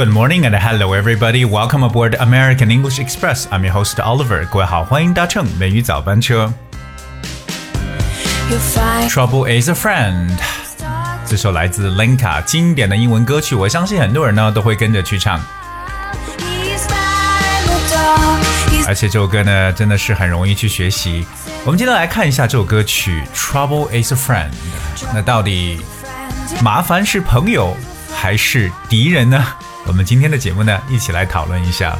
[0.00, 1.44] Good morning and hello everybody.
[1.44, 3.46] Welcome aboard American English Express.
[3.50, 4.48] I'm your host Oliver.
[4.48, 6.50] 各位好，欢迎搭乘美语早班车。
[9.10, 10.30] Trouble is a friend。
[11.26, 15.38] 这首来自 Linka 经典的英文歌曲，我相信很多人呢都会跟着去唱。
[18.86, 21.26] 而且这首歌呢，真的是很容易去学习。
[21.66, 24.48] 我们今天来看一下这首歌曲《Trouble Is a Friend》。
[25.12, 25.78] 那到底
[26.62, 27.76] 麻烦是朋友
[28.14, 29.44] 还是敌人呢？
[29.86, 31.96] 我们今天的节目呢，一起来讨论一下。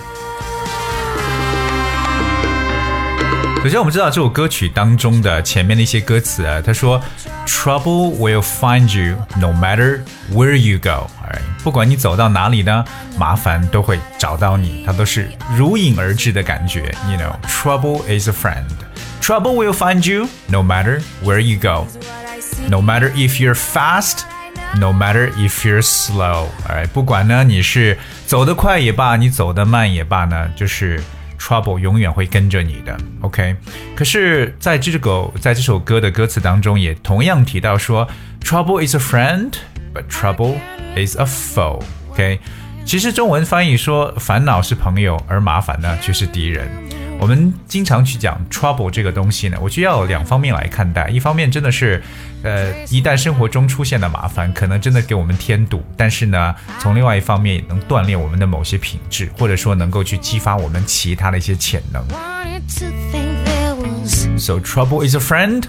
[3.63, 6.99] 首先，我们知道这首歌曲当中的前面的一些歌词啊，他说
[7.47, 10.01] ：“Trouble will find you no matter
[10.33, 11.11] where you go。”，
[11.63, 12.83] 不管你走到哪里呢，
[13.19, 16.95] 麻烦都会找到你，它都是如影而至的感觉。
[17.11, 18.65] You know, trouble is a friend.
[19.21, 21.87] Trouble will find you no matter where you go.
[22.71, 24.21] No matter if you're fast,
[24.79, 26.47] no matter if you're slow.
[26.69, 31.03] 哎，不管呢你是走得快也罢，你走得慢也罢呢，就是
[31.39, 32.97] trouble 永远会跟着你的。
[33.23, 33.57] OK，
[33.97, 38.07] 可是在这个在这首歌的歌词当中，也同样提到说
[38.43, 39.53] ，trouble is a friend,
[39.95, 40.57] but trouble
[40.97, 41.83] is a foe.
[42.11, 42.39] OK，
[42.85, 46.69] 其实中文翻译说烦恼是朋友，而麻烦呢却是敌人。
[47.21, 51.07] 我们经常去讲 trouble 这个东西呢，我觉得要两方面来看待。
[51.09, 52.03] 一方面真的是，
[52.43, 62.03] 呃，一旦生活中出现了麻烦，可能真的给我们添堵；但是呢，从另外一方面也能锻炼我们的某些品质，或者说能够去激发我们其他的一些潜能。
[64.39, 65.65] So trouble is a friend,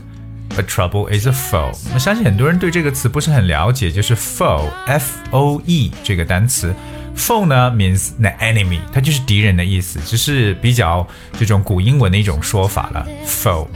[0.56, 1.78] but trouble is a foe.
[1.94, 6.74] 我相信很多人对这个词不是很了解，就是 foe，f o e 这个单词。
[7.21, 11.07] foe 呢 means the enemy，它就是敌人的意思，只是比较
[11.39, 13.07] 这种古英文的一种说法了。
[13.27, 13.67] foe，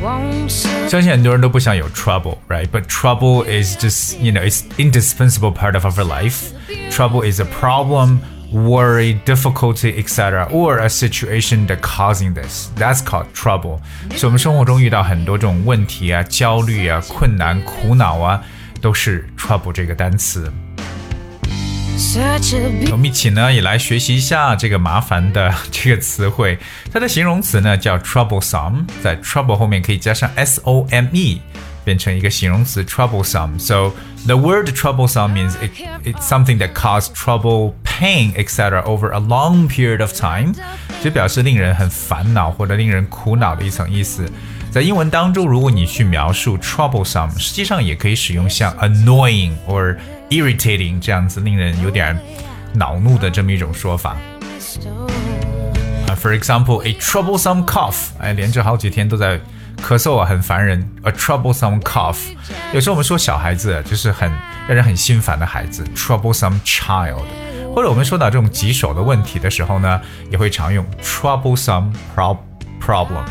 [0.00, 0.88] won't survive.
[0.88, 6.52] 相信很多人都不想有 trouble，right？But trouble is just you know it's indispensable part of our life.
[6.90, 8.18] Trouble is a problem.
[8.52, 12.68] Worry, difficulty, etc., or a situation that causing this.
[12.78, 13.80] That's called trouble.
[14.14, 18.40] 所以，我们生活中遇到很多这种问题啊、焦虑啊、困难、苦恼啊，
[18.80, 20.50] 都是 trouble 这个单词。
[22.91, 26.57] 我们一起呢也来学习一下这个麻烦的这个词汇。
[26.91, 31.39] 它的形容词呢叫 troublesome，在 trouble 后面可以加上 s o m e，
[31.85, 33.59] 变成一个形容词 troublesome。
[33.59, 33.91] So
[34.25, 35.71] the word troublesome means it,
[36.03, 38.83] it's something that causes trouble, pain, etc.
[38.83, 40.53] over a long period of time，
[41.03, 44.25] 就表示令人很烦恼或者令人苦恼的一层意思。
[44.71, 49.97] 在英文当中，如果你去描述 troublesome，实际上也可以使用像 annoying or
[50.29, 52.17] irritating 这样子令人有点
[52.73, 54.15] 恼怒的这么一种说法。
[56.07, 59.37] 啊，for example, a troublesome cough，哎，连着好几天都在
[59.83, 60.89] 咳嗽啊，很烦人。
[61.03, 62.29] A troublesome cough，
[62.71, 64.31] 有时候我们说小孩子就是很
[64.69, 67.23] 让人很心烦的孩子，troublesome child。
[67.75, 69.99] 或者我们说到这种棘手的问题的时候呢，
[70.31, 72.37] 也会常用 troublesome prob
[72.81, 73.25] problem。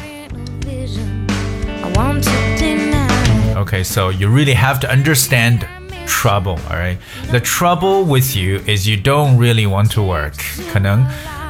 [3.57, 5.65] Okay, so you really have to understand
[6.05, 6.97] trouble, alright?
[7.31, 10.33] The trouble with you is you don't really want to work.
[10.71, 11.05] 可能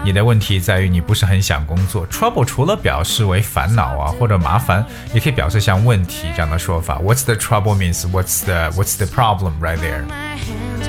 [0.06, 2.08] 你的问题在于你不是很想工作。
[2.08, 7.00] Trouble 除了表示为烦恼啊或者麻烦，也可以表示像问题这样的说法。
[7.00, 10.06] What's the trouble means what's the what's the problem right there?
[10.08, 10.88] My hands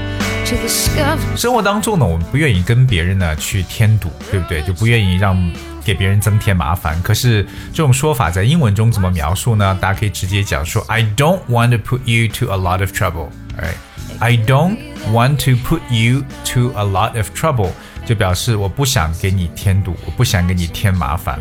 [0.48, 1.18] to the scuff.
[1.36, 4.62] 生活当中呢，我们不愿意跟别人呢去添堵，对不对？
[4.62, 5.36] 就不愿意让
[5.83, 7.01] 给别人增添麻烦。
[7.01, 7.43] 可是
[7.73, 9.77] 这种说法在英文中怎么描述呢？
[9.81, 13.29] 大家可以直接讲说，I don't want to put you to a lot of trouble。
[13.59, 13.73] 哎
[14.19, 14.77] I don't
[15.11, 17.71] want to put you to a lot of trouble，
[18.05, 21.39] 就表示我不想给你添堵，我不想给你添麻烦。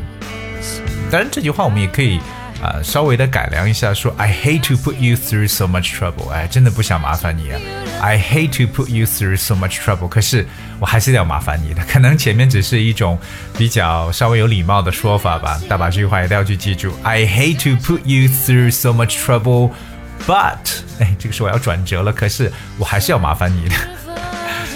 [1.11, 2.21] 当然，这句话我们也可以
[2.63, 6.29] 啊、呃稍微的改良一下，说 I hate to put you through so much trouble。
[6.31, 7.61] 哎，真的不想麻烦你啊。
[8.01, 10.09] I hate to put you through so much trouble。
[10.09, 10.47] 可是
[10.79, 13.19] 我还是要麻烦你的，可能前面只是一种
[13.57, 15.61] 比较稍微有礼貌的说法吧。
[15.69, 16.93] 大把这句话一定要去记住。
[17.03, 19.71] I hate to put you through so much trouble。
[20.27, 20.59] But，
[20.99, 23.75] 哎，这个时候我要转折了，可是我还是要麻烦你的。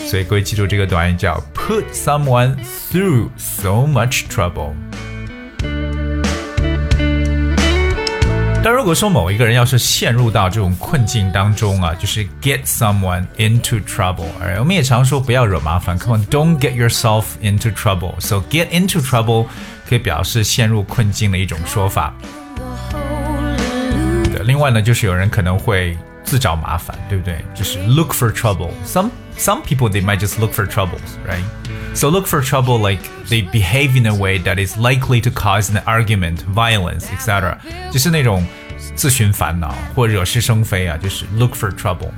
[0.07, 2.57] 所以各位记住这个短语叫 put someone
[2.91, 4.73] through so much trouble。
[8.65, 18.19] 但如果说某一个人要是陷入到这种困境当中啊，就是 get someone into trouble，而我们也常说不要惹麻烦，come on，don't get yourself into trouble。
[18.21, 19.49] So get into trouble
[19.87, 22.15] 可以表示陷入困境的一种说法。
[24.33, 25.95] 对，另外呢，就是有人可能会
[26.34, 27.44] 自找麻烦，对不对？
[27.56, 31.44] 就是 look for trouble。Some some people they might just look for troubles, right?
[31.96, 35.72] So look for trouble like they behave in a way that is likely to cause
[35.72, 37.58] an argument, violence, etc.
[37.92, 38.46] 就是那种
[38.96, 42.12] 自寻烦恼或惹是生非啊，就是 look for trouble。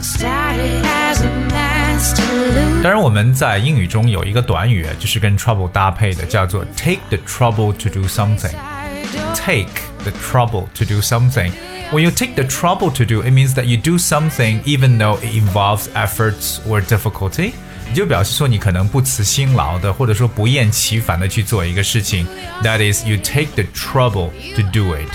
[0.00, 2.82] Started as a master loser.
[2.82, 9.68] 当然，我们在英语中有一个短语，就是跟 trouble 搭配的，叫做 take the trouble to do something。take
[10.02, 11.52] the trouble to do something.
[11.92, 15.18] When you take the trouble to do, it means that you do something even though
[15.20, 17.52] it involves efforts or difficulty.
[17.88, 22.26] 也就表示说，你可能不辞辛劳的，或者说不厌其烦的去做一个事情。
[22.62, 25.08] That is, you take the trouble to do it.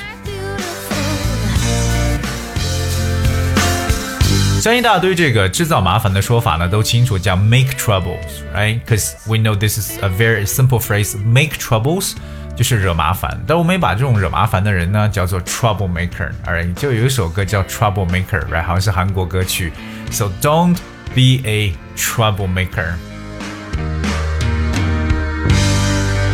[4.62, 11.18] 相信大家对这个制造麻烦的说法呢都清楚，叫 make troubles，right？Because we know this is a very simple phrase.
[11.18, 12.12] Make troubles
[12.57, 16.73] 就是惹麻烦，但我们把这种惹麻烦的人呢叫做 trouble maker，right？
[16.75, 18.63] 就有一首歌叫 Trouble Maker，right？
[18.63, 19.73] 好像是韩国歌曲。
[20.11, 20.77] So don't
[21.15, 22.95] be a trouble maker.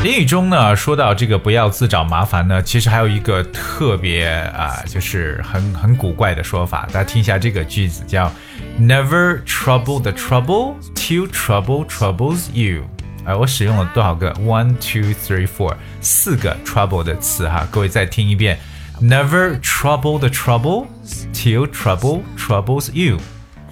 [0.03, 6.87] 英语中呢，说到这个不要自找麻烦呢，其实还有一个特别啊、就是很很古怪的说法。
[6.93, 8.33] 大家听一下这个句子，叫
[8.79, 12.85] Never trouble the trouble till trouble troubles you。
[13.25, 17.67] 哎，我使用了多少个？One, two, three, four，四个 trouble 的词哈。
[17.71, 18.59] 各位再听一遍
[19.01, 20.87] ，Never trouble the trouble
[21.33, 23.19] till trouble troubles you。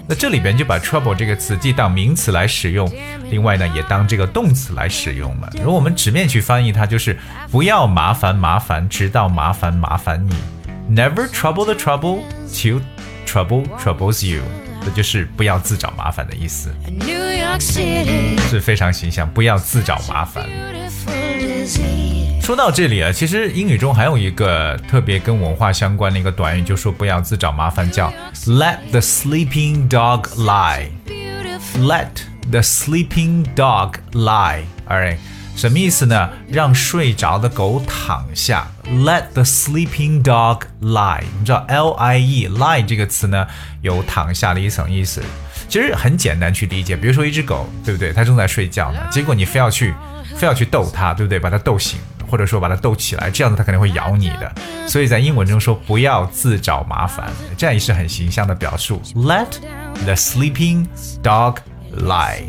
[0.07, 2.91] 那这里边就把 trouble 这个词既当名词来使用，
[3.29, 5.49] 另外呢也当这个动词来使用了。
[5.57, 7.17] 如果我们直面去翻译它，就是
[7.51, 10.33] 不要麻烦麻烦，直到麻烦麻烦你。
[10.95, 12.81] Never trouble the trouble till
[13.27, 14.41] trouble troubles you，
[14.91, 16.69] 就是不要自找麻烦的意思，
[18.49, 19.29] 是非常形象。
[19.29, 20.45] 不要自找麻烦。
[22.41, 28.11] 说到这里啊，其实英语中还有一个特别跟文化相关的一个短语，就说不要自找麻烦，叫
[28.47, 30.89] “Let the sleeping dog lie”。
[31.77, 34.63] Let the sleeping dog lie。
[34.87, 35.17] All right。
[35.59, 36.29] 什么意思呢？
[36.47, 38.65] 让睡着的狗躺下。
[38.85, 41.23] Let the sleeping dog lie。
[41.37, 43.45] 你知道 L I E lie 这个词呢，
[43.81, 45.21] 有躺下的一层意思。
[45.67, 48.13] 其实很简单去理解，比如说一只狗，对不对？
[48.13, 49.93] 它正在睡觉呢，结果你非要去，
[50.37, 51.37] 非要去逗它，对不对？
[51.37, 51.99] 把它逗醒，
[52.31, 54.49] 或者说把它逗起来，这样子它肯定会咬你的。
[54.87, 59.01] 所以在英文中说不要自找麻烦，这样也是很形象的表述。
[59.13, 59.59] Let
[60.05, 60.87] the sleeping
[61.21, 61.57] dog
[61.97, 62.45] lie。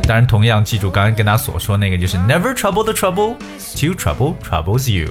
[0.00, 0.06] thunder.
[0.06, 3.36] 当然，同样记住刚刚跟大家所说那个，就是 never trouble the trouble
[3.74, 5.08] till trouble troubles you。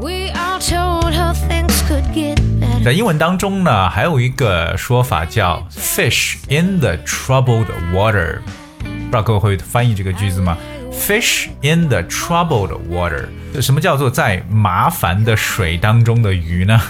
[0.00, 2.84] We all told her things could get better.
[2.84, 8.40] 在英文当中呢，还有一个说法叫 fish in the troubled water，
[8.80, 10.58] 不知道各位会翻译这个句子吗？
[10.92, 13.26] Fish in the troubled water，
[13.60, 16.80] 什么叫做在麻烦的水当中的鱼呢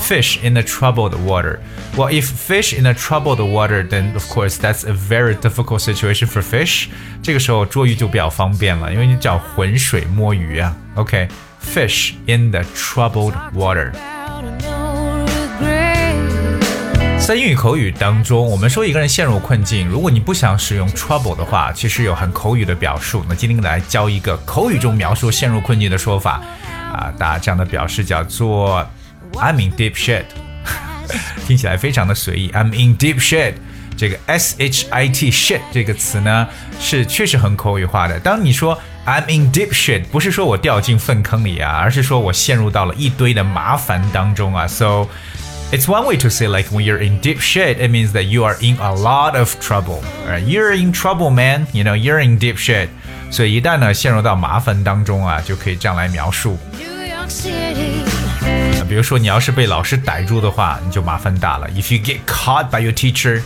[0.00, 1.58] ？Fish in the troubled water.
[1.94, 6.26] Well, if fish in the troubled water, then of course that's a very difficult situation
[6.26, 6.86] for fish.
[7.22, 10.74] 这个时候捉鱼就比较方便了，因为你只要浑水摸鱼啊。
[10.94, 11.28] OK,
[11.62, 13.92] fish in the troubled water.
[17.18, 23.22] 在英语口语当中，我们说一个人陷入困境，如果你不想使用 trouble 的话，其实有很口语的表述。
[23.28, 26.40] 那今天来教一个口语中描述陷入困境的说法
[26.90, 28.88] 啊，大家这样的表示叫做
[29.37, 30.23] I'm in deep shit，
[31.47, 32.49] 听起来非常的随意。
[32.51, 33.53] I'm in deep shit。
[33.95, 36.47] 这个 s h i t shit 这个词呢，
[36.79, 38.19] 是确实很口语化的。
[38.19, 38.75] 当你说
[39.05, 44.67] I'm in deep shit，不是说我掉进粪坑里啊，而是说我陷入到了一堆的麻烦当中啊。
[44.67, 45.07] So
[45.73, 48.43] It's one way to say like when you're in deep shit, it means that you
[48.43, 50.03] are in a lot of trouble.
[50.23, 50.45] Right?
[50.45, 51.65] You're in trouble, man.
[51.73, 52.89] You know, you're in deep shit.
[53.31, 56.59] 所以一旦呢陷入到麻烦当中啊，就可以这样来描述。
[56.73, 58.16] New York City.
[58.88, 61.68] 比如说你要是被老师逮住的话，你就麻烦大了。
[61.70, 63.42] If you get caught by your teacher,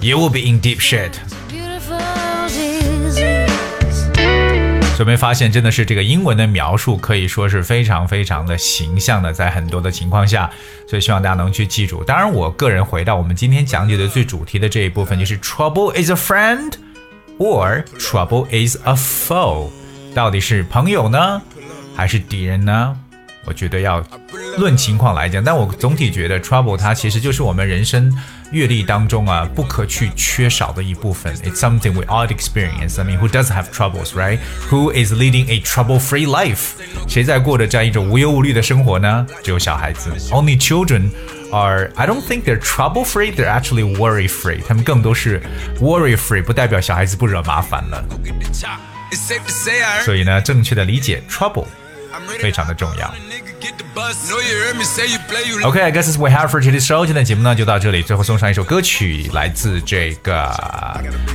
[0.00, 1.12] you will be in deep shit.
[4.96, 10.50] 所以没发现，真的是这个英文的描述可以说是非常非常的形象的，在很多的情况下，
[10.88, 12.02] 所以希望大家能去记住。
[12.02, 16.72] 当然，我个人回到我们今天讲解的最主题的这一部分，就是 trouble is a friend
[17.38, 19.68] or trouble is a foe，
[20.14, 21.40] 到底是朋友呢，
[21.94, 22.96] 还是敌人呢？
[23.47, 24.01] 我觉得要
[24.57, 28.09] 论情况来讲，但我总体觉得 trouble 它其实就是我们人生
[28.51, 31.35] 阅历当中啊不可去缺少的一部分。
[31.37, 33.01] It's something we all experience.
[33.01, 34.39] I mean, who doesn't have troubles, right?
[34.69, 36.75] Who is leading a trouble-free life?
[37.09, 39.27] 谁在过着这样一种无忧无虑的生活呢？
[39.43, 40.09] 只有小孩子。
[40.31, 41.09] Only children
[41.51, 41.91] are.
[41.95, 43.35] I don't think they're trouble-free.
[43.35, 44.61] They're actually worry-free.
[44.65, 45.41] 他们更多是
[45.81, 48.05] worry-free，不代表小孩子不惹麻烦了。
[49.11, 51.86] It's safe to say I 所以呢，正确的理解 trouble I'm ready
[52.40, 53.14] 非常的重要。
[55.64, 57.04] OK, I guess we have for today's show。
[57.04, 60.48] 今天的节目呢就到这里，最后送上一首歌曲，来自这个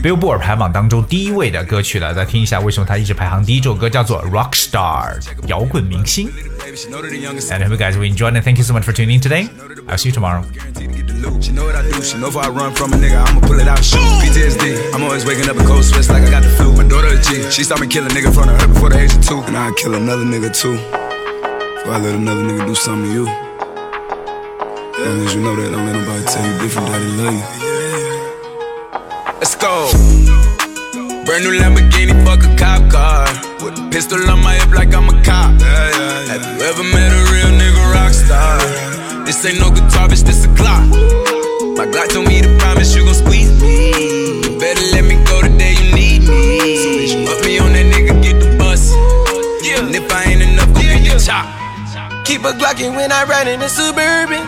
[0.01, 2.13] Billboard 排行榜当中第一位的歌曲了。
[2.13, 3.59] 再听一下为什么它一直排行第一。
[3.59, 6.29] 这首歌叫做《Rockstar》，摇滚明星。
[6.29, 9.49] And I hope you guys will enjoy and thank you so much for tuning in today.
[9.87, 10.43] I'll see you tomorrow.
[10.53, 11.43] Guaranteed to get the loot.
[11.43, 12.01] She know what I do.
[12.01, 13.83] She know if I run from a nigga, I'ma pull it out.
[13.83, 13.99] Shoot.
[14.23, 14.93] PTSD.
[14.93, 16.75] I'm always waking up in cold sweats like I got the flu.
[16.75, 17.49] My daughter a G.
[17.51, 19.41] She saw me kill a nigga in front of her before the age of two.
[19.43, 20.75] And I'd kill another nigga too.
[20.75, 23.27] Before I let another nigga do something to you.
[23.27, 27.35] As long as you know that, don't let nobody tell you different that they love
[27.35, 27.45] you.
[29.39, 29.91] Let's go.
[31.25, 33.52] Brand new Lamborghini, fuck a cop car.
[33.93, 35.53] With a pistol on my hip like I'm a cop.
[35.61, 38.57] Have you ever met a real nigga rock star?
[39.23, 40.81] This ain't no guitar, bitch, this a clock.
[41.77, 44.41] My Glock told me to promise you gon' squeeze me.
[44.41, 46.57] You better let me go the day you need me.
[46.81, 48.89] So bitch, put me on that nigga, get the bus.
[49.61, 49.85] Yeah.
[49.85, 51.45] And if I ain't enough, go get the chop.
[52.25, 54.41] Keep a Glockin' when I ride in the Suburban.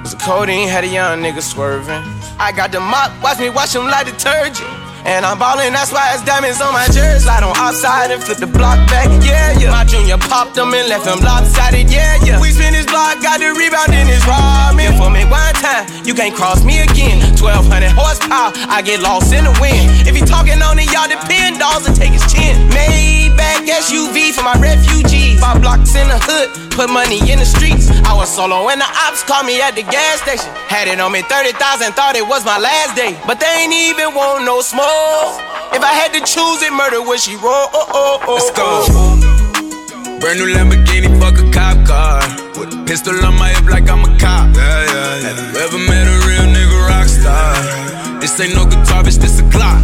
[0.00, 2.02] Cause the codeine had a young nigga swerving.
[2.40, 4.70] I got the mop, watch me wash him like detergent.
[5.08, 7.24] And I'm ballin', that's why it's diamonds on my jersey.
[7.24, 9.72] Slide on outside and flip the block back, yeah, yeah.
[9.72, 12.36] My junior popped him and left him lopsided, yeah, yeah.
[12.36, 15.00] We spin his block, got the rebound in his ramen.
[15.00, 17.24] For me one time, you can't cross me again.
[17.40, 20.04] 1200 horsepower, I get lost in the wind.
[20.04, 22.68] If he talking on it, y'all depend, dolls and take his chin.
[22.68, 25.07] Maybach SUV for my refugees.
[25.40, 27.90] Five blocks in the hood, put money in the streets.
[28.04, 30.50] I was solo when the ops called me at the gas station.
[30.68, 31.56] Had it on me 30,000,
[31.94, 33.14] thought it was my last day.
[33.26, 35.38] But they ain't even want no smoke.
[35.72, 37.70] If I had to choose it, murder would she roll?
[37.70, 38.66] Oh, oh, oh, Let's go.
[38.66, 40.18] oh.
[40.20, 42.18] Brand new Lamborghini, fuck a cop car.
[42.58, 44.50] With a pistol on my hip like I'm a cop.
[44.54, 45.28] Yeah, yeah, yeah.
[45.30, 48.18] Have you ever met a real nigga rock star?
[48.20, 49.78] This ain't no guitar, bitch, this a clock.